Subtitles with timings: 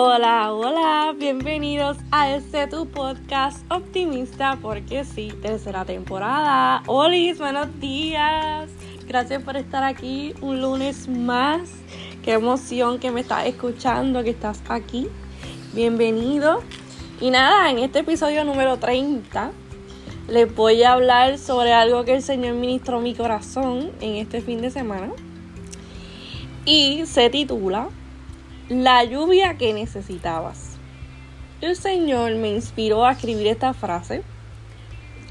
[0.00, 6.84] Hola, hola, bienvenidos a este tu podcast optimista porque sí, tercera temporada.
[6.86, 8.70] Hola, buenos días.
[9.08, 11.68] Gracias por estar aquí un lunes más.
[12.22, 15.08] Qué emoción que me estás escuchando, que estás aquí.
[15.74, 16.62] Bienvenido.
[17.20, 19.50] Y nada, en este episodio número 30
[20.28, 24.60] les voy a hablar sobre algo que el Señor ministró mi corazón en este fin
[24.62, 25.10] de semana.
[26.64, 27.88] Y se titula
[28.68, 30.76] la lluvia que necesitabas.
[31.62, 34.22] El Señor me inspiró a escribir esta frase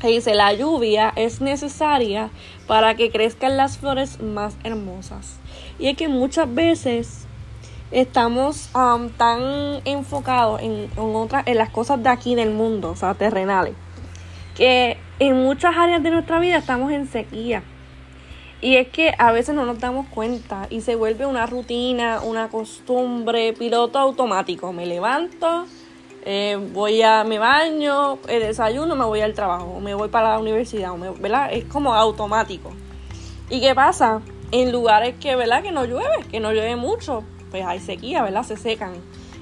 [0.01, 2.29] que dice, la lluvia es necesaria
[2.65, 5.39] para que crezcan las flores más hermosas.
[5.77, 7.25] Y es que muchas veces
[7.91, 8.69] estamos
[9.17, 13.75] tan enfocados en, en, en las cosas de aquí del mundo, o sea, terrenales,
[14.55, 17.63] que en muchas áreas de nuestra vida estamos en sequía
[18.61, 22.49] y es que a veces no nos damos cuenta y se vuelve una rutina, una
[22.49, 24.73] costumbre, piloto automático.
[24.73, 25.65] Me levanto,
[26.25, 30.39] eh, voy a, me baño, el desayuno, me voy al trabajo, me voy para la
[30.39, 31.49] universidad, ¿verdad?
[31.51, 32.71] Es como automático.
[33.49, 34.21] ¿Y qué pasa?
[34.51, 35.61] En lugares que, ¿verdad?
[35.61, 38.43] Que no llueve, que no llueve mucho, pues hay sequía, ¿verdad?
[38.43, 38.93] Se secan.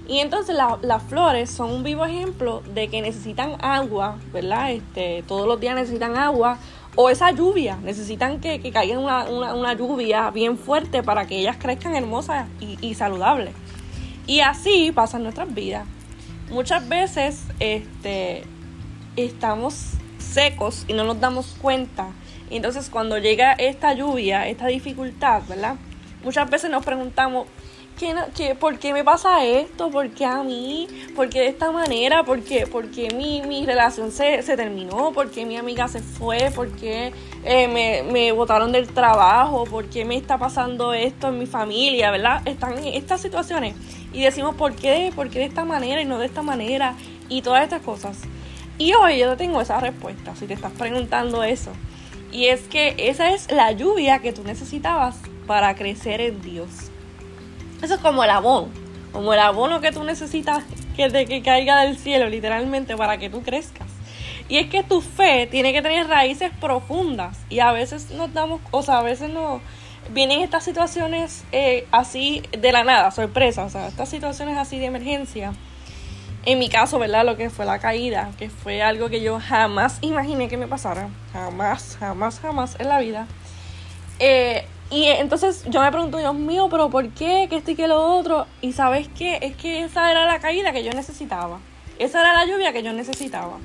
[0.07, 4.71] Y entonces las flores son un vivo ejemplo de que necesitan agua, ¿verdad?
[4.71, 6.59] Este, todos los días necesitan agua
[6.95, 11.95] o esa lluvia, necesitan que, que caiga una, lluvia bien fuerte para que ellas crezcan
[11.95, 13.53] hermosas y, saludables.
[14.27, 15.85] Y así pasan nuestras vidas.
[16.49, 18.43] Muchas veces este,
[19.15, 22.07] estamos secos y no nos damos cuenta.
[22.49, 25.75] Y entonces cuando llega esta lluvia, esta dificultad, ¿verdad?
[26.23, 27.47] Muchas veces nos preguntamos,
[27.97, 29.89] ¿Qué, por qué me pasa esto?
[29.89, 30.85] ¿Por qué a mí?
[31.15, 32.25] ¿Por qué de esta manera?
[32.25, 32.67] ¿Por qué,
[33.15, 35.13] mi, relación se, terminó?
[35.13, 36.51] ¿Por qué mi amiga se fue?
[36.53, 37.13] ¿Por qué
[37.45, 39.63] eh, me, me botaron del trabajo?
[39.63, 42.11] ¿Por qué me está pasando esto en mi familia?
[42.11, 42.45] ¿Verdad?
[42.45, 43.75] Están en estas situaciones
[44.11, 45.13] y decimos ¿por qué?
[45.15, 46.95] ¿Por qué de esta manera y no de esta manera?
[47.29, 48.17] Y todas estas cosas.
[48.77, 51.71] Y hoy yo tengo esa respuesta, si te estás preguntando eso.
[52.29, 55.15] Y es que esa es la lluvia que tú necesitabas
[55.47, 56.91] para crecer en Dios.
[57.81, 58.69] Eso es como el abono,
[59.11, 60.63] como el abono que tú necesitas
[60.95, 63.87] que, de, que caiga del cielo, literalmente, para que tú crezcas.
[64.47, 67.37] Y es que tu fe tiene que tener raíces profundas.
[67.49, 69.61] Y a veces nos damos, o sea, a veces no
[70.13, 74.85] vienen estas situaciones eh, así de la nada, sorpresa, o sea, estas situaciones así de
[74.85, 75.53] emergencia.
[76.45, 77.25] En mi caso, ¿verdad?
[77.25, 81.09] Lo que fue la caída, que fue algo que yo jamás imaginé que me pasara.
[81.33, 83.25] Jamás, jamás, jamás en la vida.
[84.19, 87.47] Eh, y entonces yo me pregunto, Dios mío, pero ¿por qué?
[87.49, 88.45] ¿Qué esto y qué lo otro?
[88.61, 89.39] Y sabes qué?
[89.41, 91.59] Es que esa era la caída que yo necesitaba.
[91.97, 93.57] Esa era la lluvia que yo necesitaba.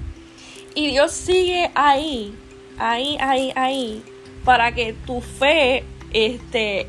[0.75, 2.35] Y Dios sigue ahí,
[2.79, 4.03] ahí, ahí, ahí,
[4.45, 6.87] para que tu fe este,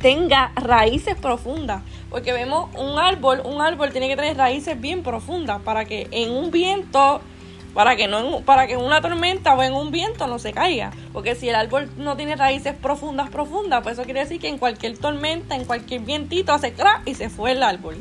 [0.00, 1.82] tenga raíces profundas.
[2.10, 6.30] Porque vemos un árbol, un árbol tiene que tener raíces bien profundas para que en
[6.30, 7.22] un viento
[7.74, 10.92] para que no para que en una tormenta o en un viento no se caiga,
[11.12, 14.58] porque si el árbol no tiene raíces profundas profundas, pues eso quiere decir que en
[14.58, 17.96] cualquier tormenta, en cualquier vientito hace crack y se fue el árbol.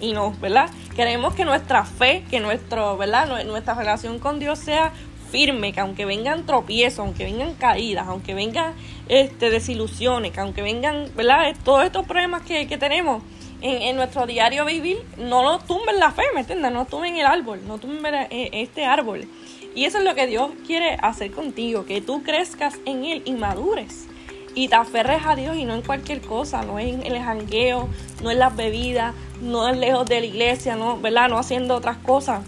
[0.00, 0.68] Y no, ¿verdad?
[0.94, 3.44] Queremos que nuestra fe, que nuestro, ¿verdad?
[3.44, 4.92] Nuestra relación con Dios sea
[5.30, 8.74] firme, que aunque vengan tropiezos, aunque vengan caídas, aunque vengan
[9.08, 11.54] este, desilusiones, que aunque vengan, ¿verdad?
[11.64, 13.22] Todos estos problemas que, que tenemos,
[13.60, 16.72] en, nuestro diario vivir, no lo tumben la fe, ¿me entiendes?
[16.72, 19.26] No tumben el árbol, no tumben eh, este árbol.
[19.74, 23.32] Y eso es lo que Dios quiere hacer contigo, que tú crezcas en Él y
[23.32, 24.06] madures.
[24.54, 27.88] Y te aferres a Dios y no en cualquier cosa, no en el jangueo,
[28.22, 31.28] no en las bebidas, no en lejos de la iglesia, no, ¿verdad?
[31.28, 32.42] No haciendo otras cosas.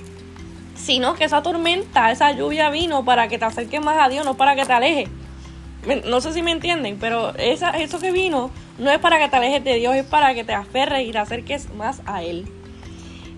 [0.74, 4.38] Sino que esa tormenta, esa lluvia vino para que te acerques más a Dios, no
[4.38, 5.10] para que te alejes.
[6.04, 9.36] No sé si me entienden, pero esa, eso que vino no es para que te
[9.36, 12.46] alejes de Dios, es para que te aferres y te acerques más a Él.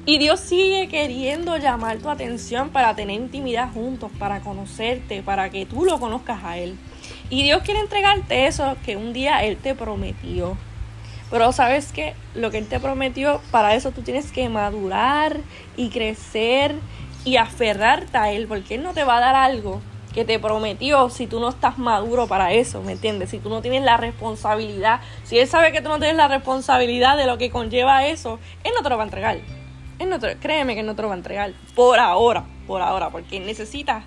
[0.07, 5.67] Y Dios sigue queriendo llamar tu atención para tener intimidad juntos, para conocerte, para que
[5.67, 6.79] tú lo conozcas a Él.
[7.29, 10.57] Y Dios quiere entregarte eso que un día Él te prometió.
[11.31, 15.37] Pero sabes que lo que Él te prometió, para eso tú tienes que madurar
[15.77, 16.75] y crecer
[17.25, 19.81] y aferrarte a Él, porque Él no te va a dar algo
[20.13, 23.31] que te prometió si tú no estás maduro para eso, ¿me entiendes?
[23.31, 27.17] Si tú no tienes la responsabilidad, si él sabe que tú no tienes la responsabilidad
[27.17, 29.39] de lo que conlleva eso, él no te lo va a entregar.
[29.99, 32.83] Él no te, créeme que él no te lo va a entregar por ahora, por
[32.83, 34.05] ahora, porque él necesita,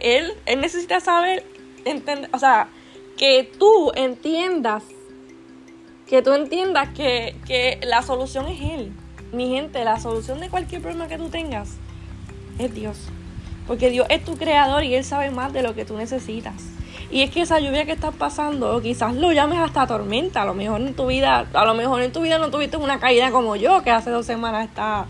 [0.00, 1.46] él, él necesita saber,
[1.84, 2.68] entender, o sea,
[3.16, 4.82] que tú entiendas,
[6.06, 8.92] que tú entiendas que, que la solución es él.
[9.32, 11.76] Mi gente, la solución de cualquier problema que tú tengas
[12.58, 13.08] es Dios.
[13.70, 16.54] Porque Dios es tu creador y Él sabe más de lo que tú necesitas.
[17.08, 20.42] Y es que esa lluvia que estás pasando, quizás lo llames hasta tormenta.
[20.42, 22.98] A lo mejor en tu vida, a lo mejor en tu vida no tuviste una
[22.98, 25.06] caída como yo, que hace dos semanas está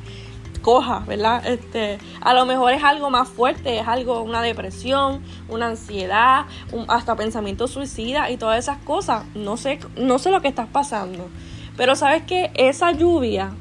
[0.60, 1.46] coja, ¿verdad?
[1.46, 6.44] Este, a lo mejor es algo más fuerte, es algo, una depresión, una ansiedad,
[6.88, 9.24] hasta pensamiento suicida y todas esas cosas.
[9.34, 11.30] No sé, no sé lo que estás pasando.
[11.78, 13.54] Pero sabes que esa lluvia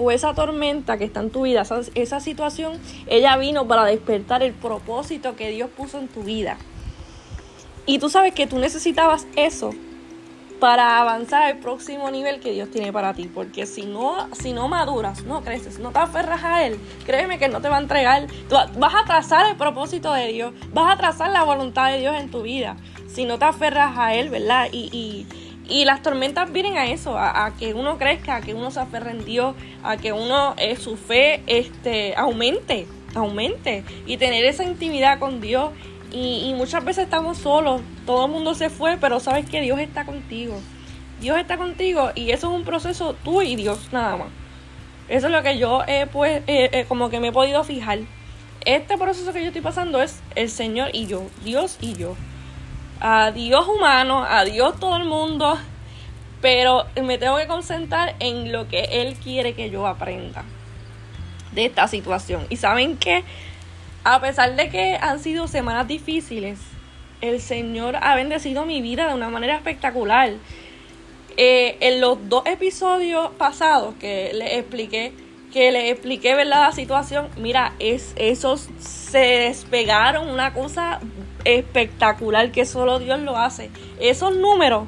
[0.00, 1.62] o esa tormenta que está en tu vida,
[1.94, 6.56] esa, situación, ella vino para despertar el propósito que Dios puso en tu vida.
[7.84, 9.72] Y tú sabes que tú necesitabas eso
[10.58, 13.30] para avanzar al próximo nivel que Dios tiene para ti.
[13.32, 17.48] Porque si no, si no maduras, no creces, no te aferras a Él, créeme que
[17.48, 18.26] no te va a entregar.
[18.78, 22.30] vas a trazar el propósito de Dios, vas a trazar la voluntad de Dios en
[22.30, 22.76] tu vida.
[23.06, 24.68] Si no te aferras a Él, ¿verdad?
[24.72, 25.26] Y,
[25.84, 29.24] las tormentas vienen a eso, a, que uno crezca, a que uno se aferre en
[29.24, 33.84] Dios, a que uno, eh, su fe este, aumente, aumente.
[34.06, 35.70] Y tener esa intimidad con Dios
[36.12, 40.04] y, muchas veces estamos solos, todo el mundo se fue, pero sabes que Dios está
[40.04, 40.60] contigo.
[41.20, 44.28] Dios está contigo y eso es un proceso tú y Dios nada más.
[45.08, 46.42] Eso es lo que yo he pues,
[46.88, 48.00] como que me he podido fijar.
[48.64, 52.16] Este proceso que yo estoy pasando es el Señor y yo, Dios y yo.
[53.00, 55.58] A Dios humano, a Dios todo el mundo,
[56.40, 60.44] pero me tengo que concentrar en lo que Él quiere que yo aprenda
[61.52, 62.46] de esta situación.
[62.50, 63.24] ¿Y saben qué?
[64.04, 66.58] a pesar de que han sido semanas difíciles,
[67.20, 70.32] el Señor ha bendecido mi vida de una manera espectacular.
[71.36, 75.12] Eh, en los dos episodios pasados que les expliqué,
[75.52, 76.66] que les expliqué ¿verdad?
[76.66, 81.00] la situación, mira, es, esos se despegaron, una cosa
[81.44, 83.70] espectacular que solo Dios lo hace.
[83.98, 84.86] Esos números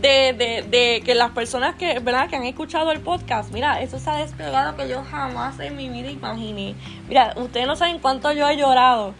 [0.00, 2.28] de, de, de, que las personas que, ¿verdad?
[2.28, 5.88] que han escuchado el podcast, mira, eso se ha despegado que yo jamás en mi
[5.88, 6.74] vida imaginé.
[7.08, 9.14] Mira, ustedes no saben cuánto yo he llorado.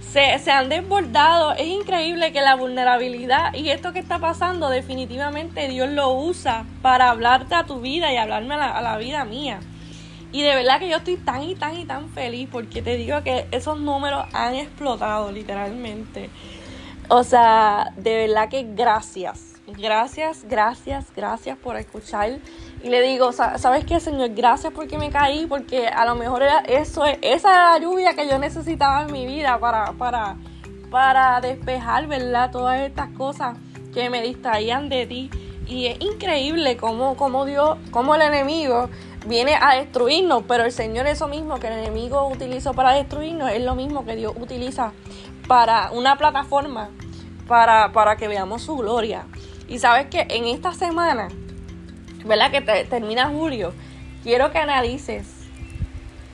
[0.00, 1.52] Se, se han desbordado.
[1.52, 7.10] Es increíble que la vulnerabilidad y esto que está pasando, definitivamente Dios lo usa para
[7.10, 9.60] hablarte a tu vida y hablarme a la, a la vida mía.
[10.32, 13.22] Y de verdad que yo estoy tan y tan y tan feliz porque te digo
[13.22, 16.30] que esos números han explotado literalmente.
[17.08, 22.40] O sea, de verdad que gracias Gracias, gracias, gracias por escuchar.
[22.82, 24.30] Y le digo, ¿sabes qué, Señor?
[24.34, 29.02] Gracias porque me caí, porque a lo mejor era eso, esa lluvia que yo necesitaba
[29.02, 30.36] en mi vida para, para,
[30.90, 32.50] para despejar, ¿verdad?
[32.50, 33.56] Todas estas cosas
[33.94, 35.30] que me distraían de ti.
[35.68, 38.90] Y es increíble cómo, cómo Dios, cómo el enemigo
[39.26, 43.62] viene a destruirnos, pero el Señor eso mismo que el enemigo utilizó para destruirnos es
[43.62, 44.92] lo mismo que Dios utiliza
[45.46, 46.90] para una plataforma
[47.46, 49.26] para, para que veamos su gloria.
[49.68, 51.28] Y sabes que en esta semana,
[52.24, 52.50] ¿verdad?
[52.50, 53.72] Que termina julio,
[54.22, 55.26] quiero que analices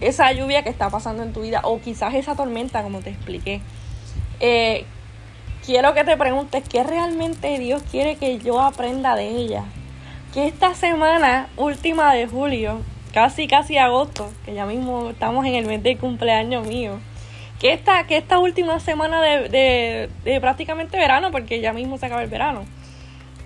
[0.00, 3.60] esa lluvia que está pasando en tu vida o quizás esa tormenta, como te expliqué.
[4.40, 4.84] Eh,
[5.64, 9.64] quiero que te preguntes qué realmente Dios quiere que yo aprenda de ella.
[10.32, 12.82] Que esta semana última de julio,
[13.14, 16.98] casi casi agosto, que ya mismo estamos en el mes de cumpleaños mío,
[17.58, 22.22] que esta, que esta última semana de, de, prácticamente verano, porque ya mismo se acaba
[22.22, 22.64] el verano,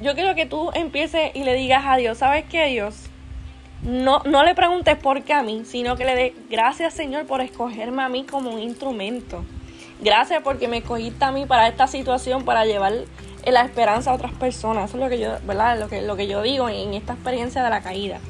[0.00, 3.06] yo quiero que tú empieces y le digas a Dios, ¿sabes qué, Dios?
[3.82, 7.40] No, no le preguntes por qué a mí, sino que le dé gracias, Señor, por
[7.40, 9.44] escogerme a mí como un instrumento.
[10.00, 12.92] Gracias porque me escogiste a mí para esta situación, para llevar
[13.46, 14.90] la esperanza a otras personas.
[14.90, 15.78] Eso es lo que yo, ¿verdad?
[15.80, 18.20] Lo que, lo que yo digo en esta experiencia de la caída.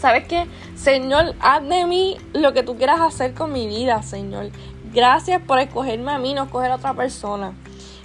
[0.00, 0.46] ¿Sabes qué?
[0.76, 4.50] Señor, haz de mí lo que tú quieras hacer con mi vida, Señor.
[4.92, 7.54] Gracias por escogerme a mí, no escoger a otra persona.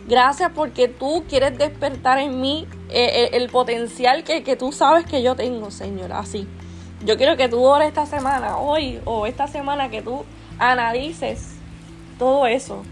[0.08, 5.36] Gracias porque tú quieres despertar en mí eh, el potencial que, tú sabes que yo
[5.36, 6.12] tengo, Señor.
[6.14, 6.48] Así.
[7.04, 10.24] Yo quiero que tú ores esta semana, hoy o esta semana, que tú
[10.60, 11.56] analices
[12.18, 12.84] todo eso.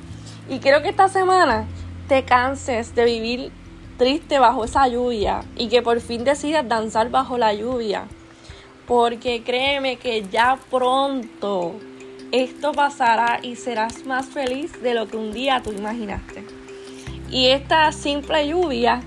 [0.50, 1.68] Y quiero que esta semana
[2.10, 3.52] te canses de vivir
[3.98, 8.08] triste bajo esa lluvia y que por fin decidas danzar bajo la lluvia.
[8.88, 11.76] Porque créeme que ya pronto
[12.32, 16.44] esto pasará y serás más feliz de lo que un día tú imaginaste.
[17.30, 19.02] Y esta simple lluvia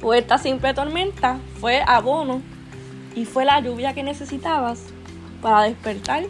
[0.00, 2.42] o esta simple tormenta fue abono
[3.16, 4.84] y fue la lluvia que necesitabas
[5.42, 6.26] para despertar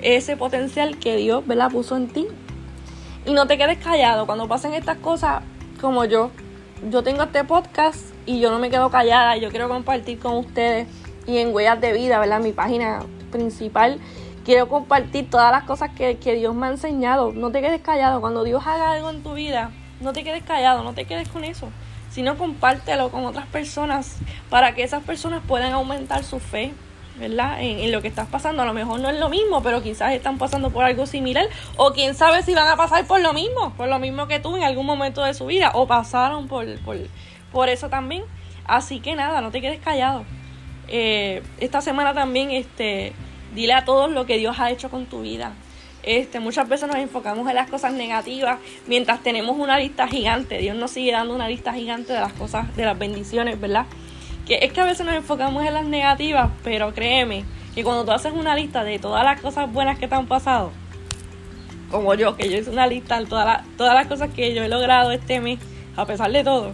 [0.00, 1.70] ese potencial que Dios ¿verdad?
[1.70, 2.26] puso en ti.
[3.26, 5.42] Y no te quedes callado cuando pasen estas cosas
[5.80, 6.30] como yo.
[6.90, 9.36] Yo tengo este podcast y yo no me quedo callada.
[9.38, 10.88] Yo quiero compartir con ustedes
[11.26, 12.40] y en Huellas de Vida, ¿verdad?
[12.40, 13.00] Mi página
[13.32, 13.98] principal.
[14.44, 17.32] Quiero compartir todas las cosas que, que Dios me ha enseñado.
[17.32, 18.20] No te quedes callado.
[18.20, 21.44] Cuando Dios haga algo en tu vida, no te quedes callado, no te quedes con
[21.44, 21.68] eso,
[22.10, 24.18] sino compártelo con otras personas
[24.50, 26.74] para que esas personas puedan aumentar su fe,
[27.16, 27.58] ¿verdad?
[27.60, 28.62] En, lo que estás pasando.
[28.62, 31.46] A lo mejor no es lo mismo, pero quizás están pasando por algo similar.
[31.76, 34.56] O quién sabe si van a pasar por lo mismo, por lo mismo que tú
[34.56, 35.70] en algún momento de su vida.
[35.74, 36.96] O pasaron por, por,
[37.52, 38.24] por eso también.
[38.66, 40.24] Así que nada, no te quedes callado.
[40.88, 43.12] Eh, esta semana también, este,
[43.54, 45.52] dile a todos lo que Dios ha hecho con tu vida.
[46.02, 50.58] Este, muchas veces nos enfocamos en las cosas negativas mientras tenemos una lista gigante.
[50.58, 53.86] Dios nos sigue dando una lista gigante de las cosas, de las bendiciones, ¿verdad?
[54.46, 58.12] Que es que a veces nos enfocamos en las negativas, pero créeme que cuando tú
[58.12, 60.70] haces una lista de todas las cosas buenas que te han pasado,
[61.90, 64.62] como yo, que yo hice una lista de todas las, todas las cosas que yo
[64.62, 65.58] he logrado este mes,
[65.96, 66.72] a pesar de todo,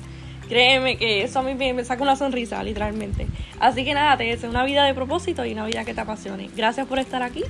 [0.49, 3.27] créeme que eso a mí me, me saca una sonrisa, literalmente.
[3.61, 6.51] Así que nada, te deseo una vida de propósito y una vida que te apasione.
[6.57, 7.45] Gracias por estar aquí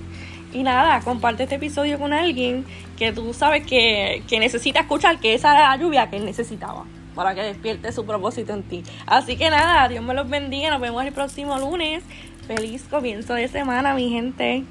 [0.52, 2.64] y nada, comparte este episodio con alguien
[2.98, 7.34] que tú sabes que, necesita escuchar, que esa era la lluvia que él necesitaba para
[7.34, 8.82] que despierte su propósito en ti.
[9.06, 12.02] Así que nada, Dios me los bendiga, nos vemos el próximo lunes.
[12.46, 14.64] Feliz comienzo de semana, mi gente.